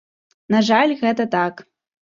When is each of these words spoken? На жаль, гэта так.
На 0.55 0.61
жаль, 0.69 0.95
гэта 1.03 1.29
так. 1.39 1.65